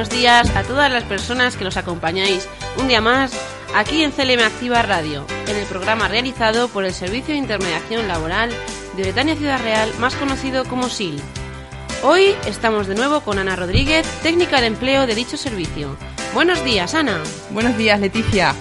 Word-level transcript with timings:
buenos 0.00 0.18
días 0.18 0.56
a 0.56 0.62
todas 0.62 0.90
las 0.90 1.04
personas 1.04 1.58
que 1.58 1.64
nos 1.64 1.76
acompañáis 1.76 2.48
un 2.78 2.88
día 2.88 3.02
más 3.02 3.32
aquí 3.74 4.02
en 4.02 4.12
CLM 4.12 4.42
Activa 4.42 4.80
Radio, 4.80 5.26
en 5.46 5.56
el 5.56 5.66
programa 5.66 6.08
realizado 6.08 6.68
por 6.68 6.86
el 6.86 6.94
Servicio 6.94 7.34
de 7.34 7.40
Intermediación 7.40 8.08
Laboral 8.08 8.48
de 8.96 9.02
Bretaña 9.02 9.36
Ciudad 9.36 9.60
Real, 9.60 9.92
más 9.98 10.14
conocido 10.14 10.64
como 10.64 10.88
SIL. 10.88 11.20
Hoy 12.02 12.34
estamos 12.46 12.86
de 12.86 12.94
nuevo 12.94 13.20
con 13.20 13.38
Ana 13.38 13.56
Rodríguez, 13.56 14.06
técnica 14.22 14.62
de 14.62 14.68
empleo 14.68 15.06
de 15.06 15.14
dicho 15.14 15.36
servicio. 15.36 15.98
Buenos 16.32 16.64
días, 16.64 16.94
Ana. 16.94 17.20
Buenos 17.50 17.76
días, 17.76 18.00
Leticia. 18.00 18.54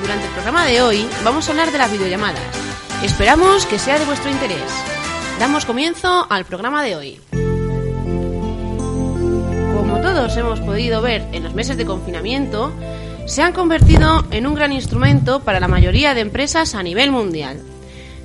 Durante 0.00 0.26
el 0.26 0.32
programa 0.32 0.64
de 0.64 0.80
hoy 0.80 1.08
vamos 1.24 1.48
a 1.48 1.50
hablar 1.50 1.72
de 1.72 1.78
las 1.78 1.90
videollamadas. 1.90 2.56
Esperamos 3.02 3.66
que 3.66 3.80
sea 3.80 3.98
de 3.98 4.04
vuestro 4.04 4.30
interés. 4.30 4.62
Damos 5.40 5.64
comienzo 5.64 6.28
al 6.30 6.44
programa 6.44 6.84
de 6.84 6.94
hoy. 6.94 7.29
Todos 10.12 10.36
hemos 10.36 10.58
podido 10.58 11.00
ver 11.02 11.24
en 11.30 11.44
los 11.44 11.54
meses 11.54 11.76
de 11.76 11.86
confinamiento, 11.86 12.72
se 13.26 13.42
han 13.42 13.52
convertido 13.52 14.26
en 14.32 14.44
un 14.48 14.56
gran 14.56 14.72
instrumento 14.72 15.38
para 15.38 15.60
la 15.60 15.68
mayoría 15.68 16.14
de 16.14 16.20
empresas 16.20 16.74
a 16.74 16.82
nivel 16.82 17.12
mundial. 17.12 17.60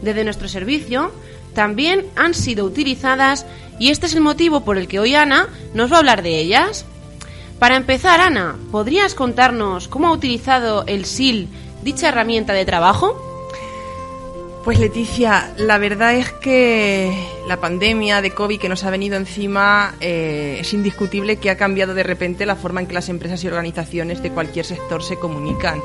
Desde 0.01 0.23
nuestro 0.23 0.47
servicio 0.47 1.11
también 1.53 2.07
han 2.15 2.33
sido 2.33 2.65
utilizadas 2.65 3.45
y 3.77 3.91
este 3.91 4.07
es 4.07 4.15
el 4.15 4.21
motivo 4.21 4.65
por 4.65 4.79
el 4.79 4.87
que 4.87 4.99
hoy 4.99 5.13
Ana 5.13 5.47
nos 5.75 5.91
va 5.91 5.97
a 5.97 5.99
hablar 5.99 6.23
de 6.23 6.39
ellas. 6.39 6.85
Para 7.59 7.75
empezar, 7.75 8.19
Ana, 8.19 8.55
¿podrías 8.71 9.13
contarnos 9.13 9.87
cómo 9.87 10.07
ha 10.07 10.13
utilizado 10.13 10.85
el 10.87 11.05
SIL 11.05 11.49
dicha 11.83 12.09
herramienta 12.09 12.53
de 12.53 12.65
trabajo? 12.65 13.34
Pues 14.65 14.79
Leticia, 14.79 15.53
la 15.57 15.77
verdad 15.77 16.15
es 16.15 16.31
que 16.31 17.15
la 17.47 17.59
pandemia 17.59 18.23
de 18.23 18.31
COVID 18.31 18.59
que 18.59 18.67
nos 18.67 18.83
ha 18.83 18.89
venido 18.89 19.15
encima 19.15 19.93
eh, 20.01 20.57
es 20.59 20.73
indiscutible 20.73 21.37
que 21.37 21.51
ha 21.51 21.55
cambiado 21.55 21.93
de 21.93 22.01
repente 22.01 22.47
la 22.47 22.55
forma 22.55 22.81
en 22.81 22.87
que 22.87 22.95
las 22.95 23.07
empresas 23.07 23.43
y 23.43 23.47
organizaciones 23.47 24.23
de 24.23 24.31
cualquier 24.31 24.65
sector 24.65 25.03
se 25.03 25.17
comunican. 25.17 25.83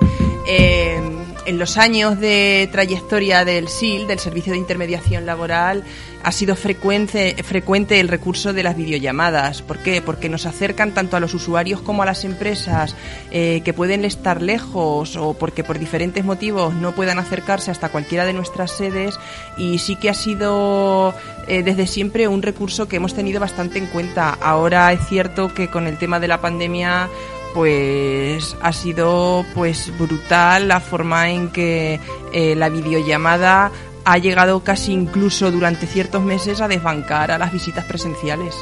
Eh, 0.48 0.98
en 1.46 1.58
los 1.58 1.76
años 1.76 2.18
de 2.20 2.68
trayectoria 2.72 3.44
del 3.44 3.68
SIL, 3.68 4.06
del 4.06 4.18
Servicio 4.18 4.52
de 4.52 4.58
Intermediación 4.58 5.26
Laboral, 5.26 5.84
ha 6.22 6.32
sido 6.32 6.54
frecuente, 6.54 8.00
el 8.00 8.08
recurso 8.08 8.52
de 8.52 8.62
las 8.62 8.76
videollamadas. 8.76 9.62
¿Por 9.62 9.78
qué? 9.78 10.02
Porque 10.02 10.28
nos 10.28 10.46
acercan 10.46 10.92
tanto 10.92 11.16
a 11.16 11.20
los 11.20 11.34
usuarios 11.34 11.80
como 11.80 12.02
a 12.02 12.06
las 12.06 12.24
empresas 12.24 12.94
eh, 13.30 13.62
que 13.64 13.72
pueden 13.72 14.04
estar 14.04 14.42
lejos 14.42 15.16
o 15.16 15.34
porque 15.34 15.64
por 15.64 15.78
diferentes 15.78 16.24
motivos 16.24 16.74
no 16.74 16.92
puedan 16.92 17.18
acercarse 17.18 17.70
hasta 17.70 17.88
cualquiera 17.88 18.26
de 18.26 18.34
nuestras 18.34 18.70
sedes 18.70 19.18
y 19.56 19.78
sí 19.78 19.96
que 19.96 20.10
ha 20.10 20.14
sido 20.14 21.14
eh, 21.48 21.62
desde 21.62 21.86
siempre 21.86 22.28
un 22.28 22.42
recurso 22.42 22.86
que 22.86 22.96
hemos 22.96 23.14
tenido 23.14 23.40
bastante 23.40 23.78
en 23.78 23.86
cuenta. 23.86 24.36
Ahora 24.40 24.92
es 24.92 25.00
cierto 25.08 25.54
que 25.54 25.68
con 25.68 25.86
el 25.86 25.96
tema 25.96 26.20
de 26.20 26.28
la 26.28 26.40
pandemia 26.40 27.08
pues 27.54 28.56
ha 28.60 28.72
sido 28.72 29.44
pues 29.54 29.92
brutal 29.98 30.68
la 30.68 30.80
forma 30.80 31.30
en 31.30 31.50
que 31.50 32.00
eh, 32.32 32.54
la 32.56 32.68
videollamada 32.68 33.72
ha 34.04 34.18
llegado 34.18 34.64
casi 34.64 34.92
incluso 34.92 35.50
durante 35.50 35.86
ciertos 35.86 36.22
meses 36.22 36.60
a 36.60 36.68
desbancar 36.68 37.30
a 37.30 37.38
las 37.38 37.52
visitas 37.52 37.84
presenciales. 37.84 38.56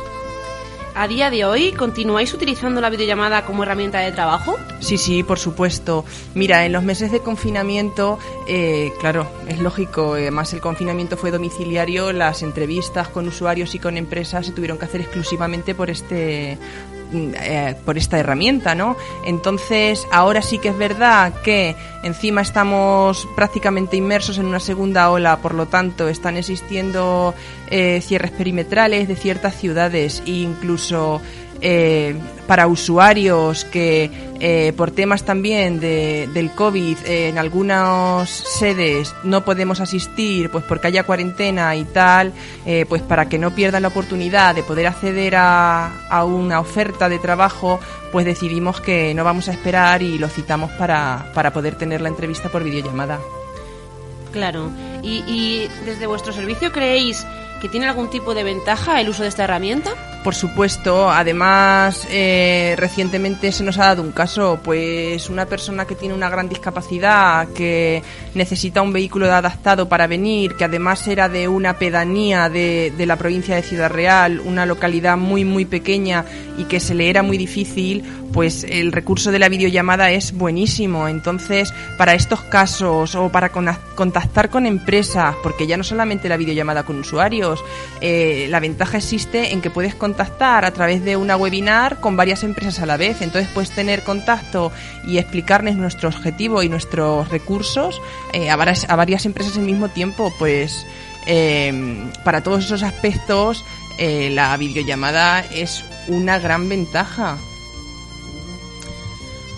¿A 0.95 1.07
día 1.07 1.31
de 1.31 1.45
hoy 1.45 1.71
continuáis 1.71 2.35
utilizando 2.35 2.81
la 2.81 2.91
videollamada 2.91 3.45
como 3.45 3.63
herramienta 3.63 4.01
de 4.01 4.11
trabajo? 4.11 4.57
Sí, 4.81 4.99
sí, 4.99 5.23
por 5.23 5.39
supuesto. 5.39 6.05
Mira, 6.35 6.67
en 6.67 6.73
los 6.73 6.83
meses 6.83 7.13
de 7.13 7.21
confinamiento, 7.21 8.19
eh, 8.49 8.93
claro, 8.99 9.31
es 9.47 9.61
lógico, 9.61 10.15
además 10.15 10.53
el 10.55 10.61
confinamiento 10.61 11.17
fue 11.17 11.31
domiciliario, 11.31 12.13
las 12.13 12.43
entrevistas 12.43 13.07
con 13.07 13.29
usuarios 13.29 13.77
y 13.77 13.79
con 13.79 13.97
empresas 13.97 14.47
se 14.47 14.53
tuvieron 14.53 14.77
que 14.77 14.87
hacer 14.87 15.01
exclusivamente 15.01 15.73
por 15.73 15.89
este, 15.89 16.59
eh, 17.13 17.75
por 17.85 17.97
esta 17.99 18.19
herramienta, 18.19 18.75
¿no? 18.75 18.97
Entonces, 19.25 20.07
ahora 20.13 20.43
sí 20.43 20.59
que 20.59 20.69
es 20.69 20.79
verdad 20.79 21.33
que 21.43 21.75
encima 22.03 22.43
estamos 22.43 23.27
prácticamente 23.35 23.97
inmersos 23.97 24.39
en 24.39 24.47
una 24.47 24.61
segunda 24.61 25.11
ola, 25.11 25.39
por 25.39 25.55
lo 25.55 25.67
tanto, 25.67 26.09
están 26.09 26.37
existiendo 26.37 27.35
eh, 27.71 28.01
cierres 28.03 28.31
perimetrales 28.31 29.09
de 29.09 29.17
ciertas 29.17 29.57
ciudades 29.57 30.23
e 30.27 30.31
incluso 30.31 31.21
eh, 31.61 32.17
para 32.47 32.67
usuarios 32.67 33.65
que 33.67 34.11
eh, 34.41 34.73
por 34.77 34.93
temas 34.93 35.25
también 35.25 35.81
de, 35.81 36.29
del 36.33 36.53
COVID 36.53 36.97
eh, 37.05 37.29
en 37.29 37.39
algunas 37.39 38.31
sedes 38.31 39.13
no 39.25 39.45
podemos 39.45 39.81
asistir 39.81 40.49
pues 40.51 40.65
porque 40.65 40.87
haya 40.87 41.03
cuarentena 41.03 41.75
y 41.75 41.85
tal, 41.85 42.33
eh, 42.65 42.87
pues 42.89 43.03
para 43.03 43.29
que 43.29 43.37
no 43.37 43.55
pierdan 43.55 43.83
la 43.83 43.89
oportunidad 43.89 44.55
de 44.55 44.63
poder 44.63 44.87
acceder 44.87 45.35
a, 45.37 46.09
a, 46.09 46.25
una 46.25 46.61
oferta 46.61 47.09
de 47.09 47.19
trabajo, 47.19 47.81
pues 48.13 48.25
decidimos 48.25 48.81
que 48.81 49.13
no 49.13 49.25
vamos 49.25 49.49
a 49.49 49.53
esperar 49.53 50.03
y 50.03 50.19
lo 50.19 50.29
citamos 50.29 50.71
para, 50.73 51.33
para 51.35 51.53
poder 51.53 51.75
tener 51.75 52.01
la 52.01 52.09
entrevista 52.09 52.49
por 52.49 52.63
videollamada. 52.63 53.19
Claro. 54.33 54.71
¿Y, 55.03 55.25
¿Y 55.27 55.69
desde 55.85 56.07
vuestro 56.07 56.33
servicio 56.33 56.71
creéis 56.71 57.27
que 57.61 57.69
tiene 57.69 57.87
algún 57.87 58.09
tipo 58.09 58.35
de 58.35 58.45
ventaja 58.45 59.01
el 59.01 59.09
uso 59.09 59.23
de 59.23 59.31
esta 59.31 59.45
herramienta? 59.45 59.91
Por 60.25 60.35
supuesto, 60.35 61.11
además 61.11 62.07
eh, 62.11 62.75
recientemente 62.77 63.51
se 63.53 63.63
nos 63.63 63.79
ha 63.79 63.87
dado 63.87 64.03
un 64.03 64.11
caso, 64.11 64.59
pues 64.63 65.31
una 65.31 65.47
persona 65.47 65.87
que 65.87 65.95
tiene 65.95 66.13
una 66.15 66.29
gran 66.29 66.49
discapacidad, 66.49 67.49
que 67.49 68.03
necesita 68.35 68.83
un 68.83 68.93
vehículo 68.93 69.33
adaptado 69.33 69.89
para 69.89 70.07
venir, 70.07 70.57
que 70.57 70.65
además 70.65 71.07
era 71.07 71.29
de 71.29 71.49
una 71.49 71.79
pedanía 71.79 72.51
de, 72.51 72.93
de 72.97 73.07
la 73.07 73.17
provincia 73.17 73.55
de 73.55 73.63
Ciudad 73.63 73.91
Real, 73.91 74.41
una 74.41 74.67
localidad 74.67 75.17
muy 75.17 75.45
muy 75.45 75.65
pequeña 75.65 76.25
y 76.59 76.65
que 76.65 76.81
se 76.81 76.95
le 76.95 77.09
era 77.09 77.23
muy 77.23 77.39
difícil, 77.39 78.03
pues 78.33 78.65
el 78.65 78.93
recurso 78.93 79.31
de 79.31 79.39
la 79.39 79.49
videollamada 79.49 80.11
es 80.11 80.33
buenísimo. 80.33 81.09
Entonces, 81.09 81.73
para 81.97 82.15
estos 82.15 82.43
casos 82.43 83.15
o 83.15 83.31
para 83.31 83.51
contactar 83.51 84.51
con 84.51 84.67
empresas, 84.67 85.37
porque 85.43 85.67
ya 85.67 85.77
no 85.77 85.85
solamente 85.85 86.29
la 86.29 86.37
videollamada 86.37 86.83
con 86.83 86.99
usuarios, 86.99 87.65
eh, 88.01 88.47
la 88.51 88.61
ventaja 88.61 88.99
existe 88.99 89.53
en 89.53 89.63
que 89.63 89.71
puedes 89.71 89.95
contactar 89.95 90.08
a 90.65 90.71
través 90.71 91.05
de 91.05 91.17
una 91.17 91.37
webinar 91.37 92.01
con 92.01 92.17
varias 92.17 92.45
empresas 92.45 92.81
a 92.81 92.87
la 92.87 92.97
vez. 92.97 93.23
Entonces 93.23 93.51
puedes 93.53 93.71
tener 93.71 94.03
contacto 94.03 94.73
y 95.07 95.19
explicarles 95.19 95.77
nuestro 95.77 96.09
objetivo 96.09 96.63
y 96.63 96.69
nuestros 96.69 97.29
recursos 97.29 98.01
eh, 98.33 98.51
a, 98.51 98.57
varias, 98.57 98.89
a, 98.89 98.97
varias, 98.97 99.27
empresas 99.27 99.57
al 99.57 99.65
mismo 99.65 99.89
tiempo. 99.89 100.33
Pues 100.39 100.87
eh, 101.27 101.73
para 102.25 102.43
todos 102.43 102.65
esos 102.65 102.83
aspectos 102.83 103.65
eh, 103.99 104.31
la 104.31 104.57
videollamada 104.57 105.41
es 105.41 105.85
una 106.07 106.39
gran 106.39 106.69
ventaja. 106.69 107.39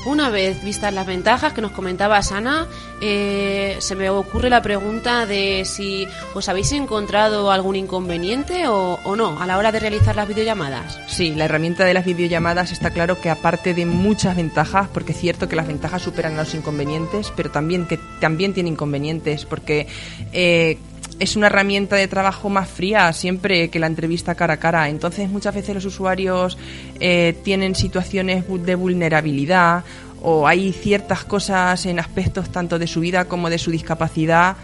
Una 0.06 0.30
vez 0.30 0.64
vistas 0.64 0.94
las 0.94 1.06
ventajas 1.06 1.52
que 1.52 1.60
nos 1.60 1.72
comentaba 1.72 2.22
Sana, 2.22 2.66
eh, 3.02 3.76
se 3.80 3.94
me 3.94 4.08
ocurre 4.08 4.48
la 4.48 4.62
pregunta 4.62 5.26
de 5.26 5.64
si 5.66 6.08
os 6.32 6.48
habéis 6.48 6.72
encontrado 6.72 7.50
algún 7.50 7.76
inconveniente 7.76 8.66
o, 8.66 8.98
no 9.14 9.38
a 9.40 9.46
la 9.46 9.58
hora 9.58 9.72
de 9.72 9.78
realizar 9.78 10.16
las 10.16 10.26
videollamadas. 10.26 10.98
Sí, 11.06 11.34
la 11.34 11.44
herramienta 11.44 11.84
de 11.84 11.92
las 11.92 12.06
videollamadas 12.06 12.72
está 12.72 12.90
claro 12.90 13.20
que 13.20 13.28
aparte 13.28 13.74
de 13.74 13.84
muchas 13.84 14.36
ventajas, 14.36 14.88
porque 14.88 15.12
es 15.12 15.18
cierto 15.18 15.48
que 15.48 15.56
las 15.56 15.66
ventajas 15.66 16.00
superan 16.00 16.34
a 16.34 16.44
los 16.44 16.54
inconvenientes, 16.54 17.30
pero 17.36 17.50
también 17.50 17.86
que 17.86 17.98
también 18.20 18.54
tiene 18.54 18.70
inconvenientes, 18.70 19.44
porque 19.44 19.86
eh, 20.32 20.78
es 21.20 21.36
una 21.36 21.46
herramienta 21.46 21.96
de 21.96 22.08
trabajo 22.08 22.48
más 22.48 22.68
fría 22.68 23.12
siempre 23.12 23.68
que 23.68 23.78
la 23.78 23.86
entrevista 23.86 24.34
cara 24.34 24.54
a 24.54 24.56
cara. 24.56 24.88
Entonces 24.88 25.28
muchas 25.28 25.54
veces 25.54 25.74
los 25.74 25.84
usuarios 25.84 26.58
eh, 26.98 27.36
tienen 27.44 27.74
situaciones 27.74 28.44
de 28.48 28.74
vulnerabilidad 28.74 29.84
o 30.22 30.48
hay 30.48 30.72
ciertas 30.72 31.24
cosas 31.24 31.84
en 31.86 32.00
aspectos 32.00 32.50
tanto 32.50 32.78
de 32.78 32.86
su 32.86 33.00
vida 33.00 33.26
como 33.26 33.50
de 33.50 33.58
su 33.58 33.70
discapacidad 33.70 34.56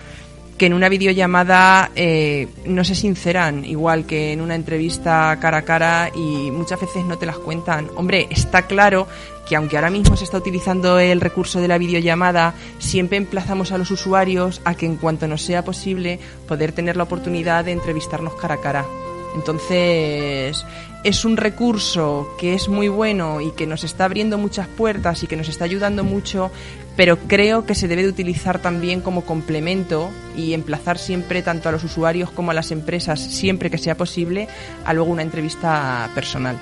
que 0.56 0.66
en 0.66 0.72
una 0.72 0.88
videollamada 0.88 1.90
eh, 1.94 2.48
no 2.64 2.84
se 2.84 2.94
sinceran, 2.94 3.64
igual 3.64 4.06
que 4.06 4.32
en 4.32 4.40
una 4.40 4.54
entrevista 4.54 5.36
cara 5.40 5.58
a 5.58 5.62
cara 5.62 6.10
y 6.14 6.50
muchas 6.50 6.80
veces 6.80 7.04
no 7.04 7.18
te 7.18 7.26
las 7.26 7.38
cuentan. 7.38 7.88
Hombre, 7.96 8.26
está 8.30 8.62
claro 8.62 9.06
que 9.46 9.56
aunque 9.56 9.76
ahora 9.76 9.90
mismo 9.90 10.16
se 10.16 10.24
está 10.24 10.38
utilizando 10.38 10.98
el 10.98 11.20
recurso 11.20 11.60
de 11.60 11.68
la 11.68 11.78
videollamada, 11.78 12.54
siempre 12.78 13.18
emplazamos 13.18 13.70
a 13.72 13.78
los 13.78 13.90
usuarios 13.90 14.60
a 14.64 14.74
que 14.74 14.86
en 14.86 14.96
cuanto 14.96 15.28
nos 15.28 15.42
sea 15.42 15.64
posible 15.64 16.18
poder 16.48 16.72
tener 16.72 16.96
la 16.96 17.04
oportunidad 17.04 17.64
de 17.64 17.72
entrevistarnos 17.72 18.34
cara 18.34 18.54
a 18.54 18.60
cara. 18.60 19.05
Entonces, 19.34 20.64
es 21.04 21.24
un 21.24 21.36
recurso 21.36 22.28
que 22.38 22.54
es 22.54 22.68
muy 22.68 22.88
bueno 22.88 23.40
y 23.40 23.52
que 23.52 23.66
nos 23.66 23.84
está 23.84 24.06
abriendo 24.06 24.38
muchas 24.38 24.66
puertas 24.66 25.22
y 25.22 25.26
que 25.26 25.36
nos 25.36 25.48
está 25.48 25.64
ayudando 25.64 26.04
mucho, 26.04 26.50
pero 26.96 27.18
creo 27.18 27.64
que 27.64 27.74
se 27.74 27.88
debe 27.88 28.02
de 28.02 28.08
utilizar 28.08 28.60
también 28.60 29.00
como 29.00 29.24
complemento 29.24 30.10
y 30.36 30.52
emplazar 30.52 30.98
siempre 30.98 31.42
tanto 31.42 31.68
a 31.68 31.72
los 31.72 31.84
usuarios 31.84 32.30
como 32.30 32.50
a 32.50 32.54
las 32.54 32.70
empresas, 32.70 33.20
siempre 33.20 33.70
que 33.70 33.78
sea 33.78 33.96
posible, 33.96 34.48
a 34.84 34.92
luego 34.94 35.12
una 35.12 35.22
entrevista 35.22 36.10
personal. 36.14 36.58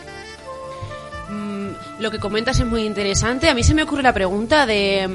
Mm, 1.30 2.02
lo 2.02 2.10
que 2.10 2.18
comentas 2.18 2.60
es 2.60 2.66
muy 2.66 2.82
interesante. 2.82 3.48
A 3.48 3.54
mí 3.54 3.62
se 3.62 3.74
me 3.74 3.84
ocurre 3.84 4.02
la 4.02 4.12
pregunta 4.12 4.66
de 4.66 5.08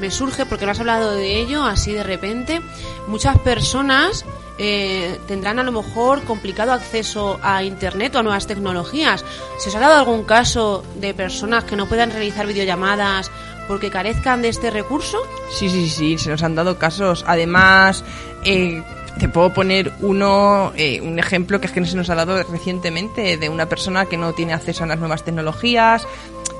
me 0.00 0.10
surge 0.10 0.46
porque 0.46 0.64
no 0.64 0.72
has 0.72 0.80
hablado 0.80 1.12
de 1.14 1.40
ello 1.40 1.64
así 1.64 1.92
de 1.92 2.02
repente. 2.02 2.60
Muchas 3.08 3.38
personas 3.38 4.24
eh, 4.58 5.18
tendrán 5.26 5.58
a 5.58 5.62
lo 5.62 5.72
mejor 5.72 6.22
complicado 6.24 6.72
acceso 6.72 7.38
a 7.42 7.62
Internet 7.62 8.14
o 8.14 8.18
a 8.18 8.22
nuevas 8.22 8.46
tecnologías. 8.46 9.24
¿Se 9.58 9.68
os 9.68 9.74
ha 9.74 9.80
dado 9.80 9.94
algún 9.94 10.24
caso 10.24 10.84
de 10.96 11.14
personas 11.14 11.64
que 11.64 11.76
no 11.76 11.86
puedan 11.86 12.10
realizar 12.10 12.46
videollamadas 12.46 13.30
porque 13.68 13.90
carezcan 13.90 14.42
de 14.42 14.48
este 14.48 14.70
recurso? 14.70 15.18
Sí, 15.50 15.68
sí, 15.68 15.88
sí, 15.88 16.18
se 16.18 16.30
nos 16.30 16.42
han 16.42 16.54
dado 16.54 16.78
casos. 16.78 17.24
Además, 17.26 18.02
eh, 18.44 18.82
te 19.18 19.28
puedo 19.28 19.52
poner 19.52 19.92
uno, 20.00 20.72
eh, 20.76 21.00
un 21.00 21.18
ejemplo 21.18 21.60
que 21.60 21.66
es 21.66 21.72
que 21.72 21.84
se 21.84 21.96
nos 21.96 22.10
ha 22.10 22.14
dado 22.14 22.42
recientemente 22.44 23.36
de 23.36 23.48
una 23.48 23.66
persona 23.66 24.06
que 24.06 24.16
no 24.16 24.32
tiene 24.32 24.54
acceso 24.54 24.84
a 24.84 24.86
las 24.86 24.98
nuevas 24.98 25.24
tecnologías, 25.24 26.06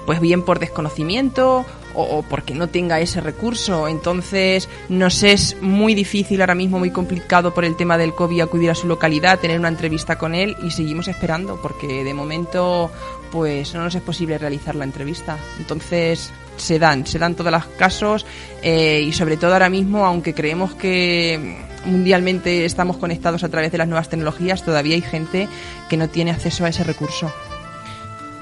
pues 0.07 0.21
bien 0.21 0.43
por 0.43 0.59
desconocimiento 0.59 1.65
o, 2.03 2.23
porque 2.23 2.55
no 2.55 2.69
tenga 2.69 3.01
ese 3.01 3.21
recurso. 3.21 3.89
Entonces 3.89 4.69
nos 4.89 5.23
es 5.23 5.57
muy 5.61 5.95
difícil 5.95 6.41
ahora 6.41 6.55
mismo, 6.55 6.79
muy 6.79 6.91
complicado 6.91 7.53
por 7.53 7.65
el 7.65 7.77
tema 7.77 7.99
del 7.99 8.15
COVID 8.15 8.41
acudir 8.41 8.71
a 8.71 8.75
su 8.75 8.87
localidad, 8.87 9.39
tener 9.39 9.59
una 9.59 9.69
entrevista 9.69 10.17
con 10.17 10.35
él 10.35 10.57
y 10.63 10.71
seguimos 10.71 11.09
esperando 11.09 11.61
porque 11.61 12.05
de 12.05 12.15
momento 12.15 12.91
pues 13.31 13.75
no 13.75 13.83
nos 13.83 13.95
es 13.95 14.03
posible 14.03 14.39
realizar 14.39 14.75
la 14.75 14.85
entrevista. 14.85 15.37
Entonces 15.59 16.33
se 16.57 16.79
dan, 16.79 17.07
se 17.07 17.19
dan 17.19 17.35
todos 17.35 17.53
los 17.53 17.67
casos 17.67 18.27
eh, 18.63 19.03
y 19.05 19.13
sobre 19.13 19.37
todo 19.37 19.53
ahora 19.53 19.69
mismo, 19.69 20.07
aunque 20.07 20.35
creemos 20.35 20.75
que 20.75 21.59
mundialmente 21.85 22.65
estamos 22.65 22.97
conectados 22.97 23.45
a 23.45 23.49
través 23.49 23.73
de 23.73 23.79
las 23.79 23.89
nuevas 23.89 24.09
tecnologías, 24.09 24.65
todavía 24.65 24.95
hay 24.95 25.03
gente 25.03 25.49
que 25.89 25.97
no 25.97 26.09
tiene 26.09 26.31
acceso 26.31 26.65
a 26.65 26.69
ese 26.69 26.85
recurso. 26.85 27.33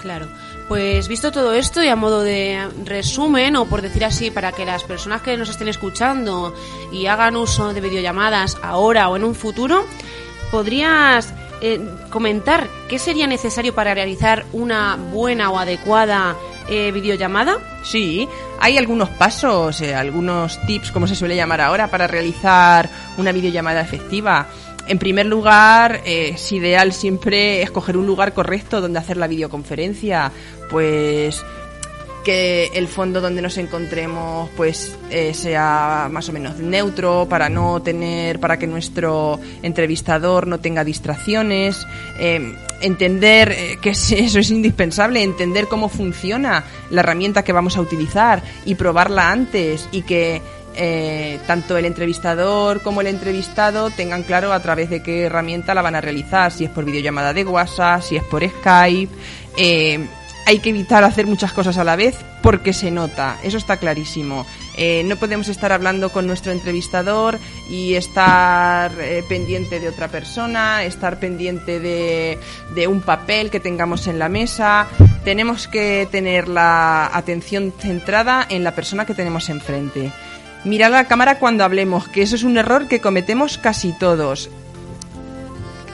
Claro. 0.00 0.28
Pues 0.68 1.06
visto 1.06 1.30
todo 1.30 1.54
esto 1.54 1.82
y 1.82 1.88
a 1.88 1.94
modo 1.94 2.22
de 2.22 2.68
resumen, 2.84 3.54
o 3.54 3.66
por 3.66 3.82
decir 3.82 4.04
así, 4.04 4.32
para 4.32 4.50
que 4.50 4.64
las 4.64 4.82
personas 4.82 5.22
que 5.22 5.36
nos 5.36 5.48
estén 5.48 5.68
escuchando 5.68 6.54
y 6.90 7.06
hagan 7.06 7.36
uso 7.36 7.72
de 7.72 7.80
videollamadas 7.80 8.58
ahora 8.62 9.08
o 9.08 9.16
en 9.16 9.22
un 9.22 9.36
futuro, 9.36 9.86
¿podrías 10.50 11.32
eh, 11.60 11.80
comentar 12.10 12.66
qué 12.88 12.98
sería 12.98 13.28
necesario 13.28 13.74
para 13.74 13.94
realizar 13.94 14.44
una 14.52 14.96
buena 14.96 15.50
o 15.50 15.58
adecuada 15.58 16.34
eh, 16.68 16.90
videollamada? 16.90 17.58
Sí, 17.84 18.28
hay 18.58 18.76
algunos 18.76 19.08
pasos, 19.10 19.80
eh, 19.80 19.94
algunos 19.94 20.60
tips, 20.66 20.90
como 20.90 21.06
se 21.06 21.14
suele 21.14 21.36
llamar 21.36 21.60
ahora, 21.60 21.88
para 21.88 22.08
realizar 22.08 22.90
una 23.18 23.30
videollamada 23.30 23.80
efectiva. 23.80 24.48
En 24.88 24.98
primer 24.98 25.26
lugar, 25.26 26.00
eh, 26.04 26.32
es 26.34 26.52
ideal 26.52 26.92
siempre 26.92 27.62
escoger 27.62 27.96
un 27.96 28.06
lugar 28.06 28.34
correcto 28.34 28.80
donde 28.80 28.98
hacer 28.98 29.16
la 29.16 29.26
videoconferencia, 29.26 30.30
pues 30.70 31.44
que 32.26 32.72
el 32.74 32.88
fondo 32.88 33.20
donde 33.20 33.40
nos 33.40 33.56
encontremos 33.56 34.50
pues 34.56 34.96
eh, 35.10 35.32
sea 35.32 36.08
más 36.10 36.28
o 36.28 36.32
menos 36.32 36.58
neutro 36.58 37.28
para 37.30 37.48
no 37.48 37.80
tener 37.82 38.40
para 38.40 38.58
que 38.58 38.66
nuestro 38.66 39.38
entrevistador 39.62 40.48
no 40.48 40.58
tenga 40.58 40.82
distracciones. 40.82 41.86
Em, 42.18 42.56
entender 42.80 43.52
eh, 43.52 43.78
que 43.80 43.90
eso 43.90 44.40
es 44.40 44.50
indispensable 44.50 45.22
entender 45.22 45.68
cómo 45.68 45.88
funciona 45.88 46.64
la 46.90 47.02
herramienta 47.02 47.44
que 47.44 47.52
vamos 47.52 47.76
a 47.76 47.80
utilizar 47.80 48.42
y 48.64 48.74
probarla 48.74 49.30
antes 49.30 49.88
y 49.92 50.02
que 50.02 50.42
eh, 50.78 51.40
tanto 51.46 51.78
el 51.78 51.86
entrevistador 51.86 52.82
como 52.82 53.00
el 53.00 53.06
entrevistado 53.06 53.88
tengan 53.88 54.22
claro 54.22 54.52
a 54.52 54.60
través 54.60 54.90
de 54.90 55.02
qué 55.02 55.22
herramienta 55.22 55.74
la 55.74 55.80
van 55.80 55.94
a 55.94 56.02
realizar, 56.02 56.52
si 56.52 56.64
es 56.64 56.70
por 56.70 56.84
videollamada 56.84 57.32
de 57.32 57.44
WhatsApp, 57.44 58.02
si 58.02 58.16
es 58.16 58.22
por 58.24 58.46
Skype. 58.46 59.12
Eh, 59.56 60.06
hay 60.44 60.58
que 60.58 60.70
evitar 60.70 61.02
hacer 61.02 61.26
muchas 61.26 61.52
cosas 61.52 61.78
a 61.78 61.82
la 61.82 61.96
vez 61.96 62.16
porque 62.42 62.72
se 62.72 62.90
nota, 62.90 63.38
eso 63.42 63.56
está 63.56 63.78
clarísimo. 63.78 64.46
Eh, 64.76 65.02
no 65.06 65.16
podemos 65.16 65.48
estar 65.48 65.72
hablando 65.72 66.10
con 66.10 66.26
nuestro 66.26 66.52
entrevistador 66.52 67.38
y 67.70 67.94
estar 67.94 68.92
pendiente 69.28 69.80
de 69.80 69.88
otra 69.88 70.08
persona, 70.08 70.84
estar 70.84 71.18
pendiente 71.18 71.80
de, 71.80 72.38
de, 72.74 72.86
un 72.86 73.00
papel 73.00 73.50
que 73.50 73.58
tengamos 73.58 74.06
en 74.06 74.18
la 74.18 74.28
mesa. 74.28 74.86
Tenemos 75.24 75.66
que 75.66 76.06
tener 76.12 76.46
la 76.46 77.10
atención 77.12 77.72
centrada 77.76 78.46
en 78.48 78.62
la 78.62 78.74
persona 78.74 79.06
que 79.06 79.14
tenemos 79.14 79.48
enfrente 79.48 80.12
mirar 80.66 80.92
a 80.92 80.96
la 80.96 81.08
cámara 81.08 81.38
cuando 81.38 81.64
hablemos, 81.64 82.08
que 82.08 82.22
eso 82.22 82.34
es 82.36 82.42
un 82.42 82.58
error 82.58 82.88
que 82.88 83.00
cometemos 83.00 83.56
casi 83.56 83.92
todos. 83.92 84.50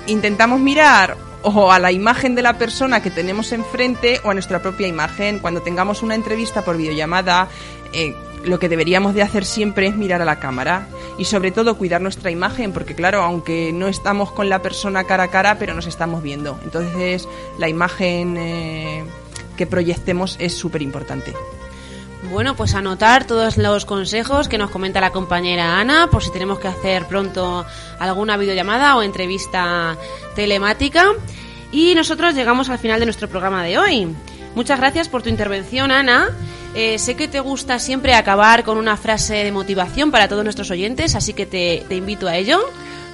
Intentamos 0.07 0.61
mirar 0.61 1.17
o 1.43 1.71
a 1.71 1.79
la 1.79 1.93
imagen 1.93 2.35
de 2.35 2.43
la 2.43 2.59
persona 2.59 3.03
que 3.03 3.11
tenemos 3.11 3.53
enfrente 3.53 4.21
o 4.25 4.31
a 4.31 4.35
nuestra 4.35 4.63
propia 4.63 4.87
imagen. 4.89 5.39
Cuando 5.41 5.63
tengamos 5.63 6.03
una 6.03 6.15
entrevista 6.15 6.63
por 6.63 6.77
videollamada, 6.77 7.49
eh, 7.93 8.15
lo 8.45 8.59
que 8.59 8.69
deberíamos 8.69 9.15
de 9.15 9.23
hacer 9.23 9.45
siempre 9.45 9.87
es 9.87 9.97
mirar 9.97 10.23
a 10.23 10.25
la 10.25 10.41
cámara 10.41 10.89
y 11.19 11.27
sobre 11.27 11.51
todo 11.51 11.77
cuidar 11.77 12.01
nuestra 12.01 12.31
imagen, 12.31 12.73
porque 12.73 12.95
claro, 12.95 13.23
aunque 13.23 13.73
no 13.73 13.89
estamos 13.89 14.33
con 14.33 14.49
la 14.49 14.63
persona 14.63 15.05
cara 15.05 15.25
a 15.25 15.29
cara, 15.29 15.59
pero 15.59 15.75
nos 15.75 15.87
estamos 15.87 16.23
viendo. 16.23 16.59
Entonces 16.65 17.29
la 17.59 17.69
imagen 17.69 18.37
eh, 18.39 19.05
que 19.57 19.67
proyectemos 19.67 20.37
es 20.41 20.55
súper 20.55 20.83
importante. 20.83 21.35
Bueno, 22.31 22.55
pues 22.55 22.75
anotar 22.75 23.27
todos 23.27 23.57
los 23.57 23.85
consejos 23.85 24.49
que 24.49 24.57
nos 24.57 24.71
comenta 24.71 25.01
la 25.01 25.11
compañera 25.11 25.79
Ana, 25.79 26.09
por 26.09 26.23
si 26.23 26.31
tenemos 26.31 26.61
que 26.61 26.69
hacer 26.69 27.07
pronto 27.07 27.67
alguna 27.99 28.37
videollamada 28.37 28.97
o 28.97 29.03
entrevista 29.03 29.97
telemática. 30.35 31.07
Y 31.73 31.95
nosotros 31.95 32.35
llegamos 32.35 32.71
al 32.71 32.79
final 32.79 33.01
de 33.01 33.07
nuestro 33.07 33.29
programa 33.29 33.65
de 33.65 33.79
hoy. 33.79 34.09
Muchas 34.55 34.79
gracias 34.79 35.09
por 35.09 35.23
tu 35.23 35.31
intervención, 35.31 35.91
Ana. 35.91 36.29
Eh, 36.75 36.99
sé 36.99 37.17
que 37.17 37.29
te 37.29 37.41
gusta 37.41 37.79
siempre 37.79 38.15
acabar 38.15 38.63
con 38.65 38.79
una 38.79 38.97
frase 38.97 39.45
de 39.45 39.53
motivación 39.53 40.11
para 40.11 40.29
todos 40.29 40.45
nuestros 40.45 40.71
oyentes, 40.71 41.15
así 41.15 41.33
que 41.35 41.45
te, 41.45 41.85
te 41.89 41.97
invito 41.97 42.29
a 42.29 42.37
ello. 42.37 42.61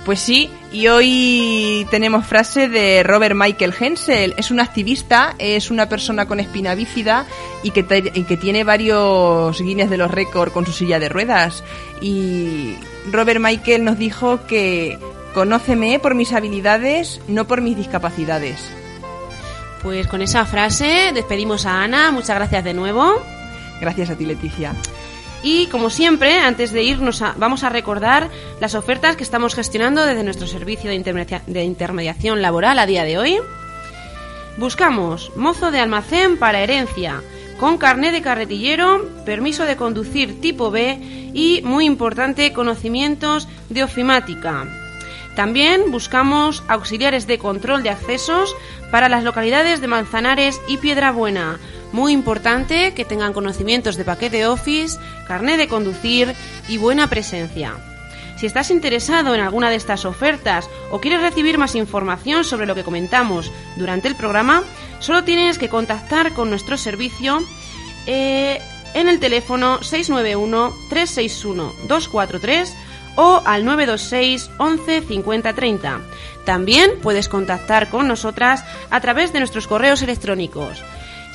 Pues 0.05 0.21
sí, 0.21 0.51
y 0.73 0.89
hoy 0.89 1.87
tenemos 1.91 2.25
frase 2.27 2.69
de 2.69 3.03
Robert 3.03 3.35
Michael 3.35 3.75
Hensel. 3.79 4.35
Es 4.39 4.51
un 4.51 4.59
activista, 4.59 5.35
es 5.39 5.71
una 5.71 5.89
persona 5.89 6.27
con 6.27 6.41
espina 6.41 6.75
bífida 6.75 7.27
y 7.63 7.73
que, 7.73 7.85
que 7.85 8.37
tiene 8.39 8.65
varios 8.65 9.61
guines 9.61 9.91
de 9.91 9.99
los 9.99 10.11
récords 10.11 10.53
con 10.53 10.65
su 10.65 10.73
silla 10.73 10.99
de 10.99 11.11
ruedas. 11.11 11.63
Y 12.01 12.75
Robert 13.11 13.41
Michael 13.41 13.85
nos 13.85 13.99
dijo 13.99 14.47
que 14.47 14.99
conóceme 15.35 15.99
por 15.99 16.15
mis 16.15 16.33
habilidades, 16.33 17.21
no 17.29 17.47
por 17.47 17.61
mis 17.61 17.77
discapacidades. 17.77 18.61
Pues 19.83 20.07
con 20.07 20.23
esa 20.23 20.45
frase 20.47 21.13
despedimos 21.15 21.67
a 21.67 21.83
Ana. 21.83 22.11
Muchas 22.11 22.37
gracias 22.37 22.65
de 22.65 22.75
nuevo. 22.75 23.13
Gracias 23.81 24.11
a 24.11 24.17
ti, 24.17 24.27
Leticia. 24.27 24.75
Y 25.43 25.67
como 25.67 25.89
siempre, 25.89 26.41
antes 26.41 26.73
de 26.73 26.83
irnos, 26.83 27.23
vamos 27.37 27.63
a 27.63 27.69
recordar 27.69 28.29
las 28.61 28.75
ofertas 28.75 29.17
que 29.17 29.23
estamos 29.23 29.55
gestionando 29.55 30.05
desde 30.05 30.25
nuestro 30.25 30.47
servicio 30.47 30.91
de, 30.91 31.41
de 31.47 31.65
intermediación 31.65 32.43
laboral 32.43 32.79
a 32.79 32.87
día 32.87 33.05
de 33.05 33.19
hoy. 33.19 33.39
Buscamos 34.57 35.31
mozo 35.37 35.71
de 35.71 35.79
almacén 35.79 36.37
para 36.37 36.61
herencia, 36.61 37.23
con 37.61 37.79
carné 37.79 38.11
de 38.11 38.23
carretillero, 38.23 39.09
permiso 39.25 39.65
de 39.65 39.77
conducir 39.77 40.41
tipo 40.41 40.73
B 40.73 40.99
y, 41.33 41.63
muy 41.63 41.85
importante, 41.85 42.53
conocimientos 42.53 43.47
de 43.69 43.85
ofimática. 43.85 44.67
También 45.37 45.93
buscamos 45.93 46.65
auxiliares 46.67 47.29
de 47.29 47.39
control 47.39 47.85
de 47.85 47.91
accesos 47.91 48.57
para 48.91 49.09
las 49.09 49.23
localidades 49.23 49.81
de 49.81 49.87
Manzanares 49.87 50.61
y 50.67 50.79
Piedrabuena 50.79 51.61
muy 51.93 52.13
importante 52.13 52.95
que 52.95 53.05
tengan 53.05 53.33
conocimientos 53.33 53.97
de 53.97 54.05
paquete 54.05 54.47
Office, 54.47 54.99
carnet 55.27 55.57
de 55.57 55.69
conducir 55.69 56.35
y 56.69 56.79
buena 56.79 57.09
presencia. 57.09 57.75
Si 58.39 58.47
estás 58.47 58.71
interesado 58.71 59.35
en 59.35 59.41
alguna 59.41 59.69
de 59.69 59.77
estas 59.77 60.05
ofertas 60.05 60.71
o 60.93 61.01
quieres 61.01 61.23
recibir 61.23 61.59
más 61.59 61.75
información 61.75 62.45
sobre 62.45 62.67
lo 62.67 62.77
que 62.77 62.85
comentamos 62.85 63.51
durante 63.77 64.07
el 64.07 64.15
programa, 64.15 64.63
solo 65.01 65.25
tienes 65.25 65.59
que 65.59 65.69
contactar 65.69 66.33
con 66.35 66.49
nuestro 66.49 66.77
servicio 66.77 67.41
eh, 68.07 68.61
en 68.95 69.09
el 69.09 69.19
teléfono 69.19 69.81
691-361-243 69.81 72.73
o 73.17 73.43
al 73.45 73.65
926 73.65 74.53
11 74.59 75.01
50 75.01 75.53
30. 75.53 76.01
También 76.45 76.93
puedes 77.03 77.29
contactar 77.29 77.91
con 77.91 78.07
nosotras 78.07 78.65
a 78.91 79.01
través 79.01 79.33
de 79.33 79.41
nuestros 79.41 79.67
correos 79.67 80.03
electrónicos 80.03 80.81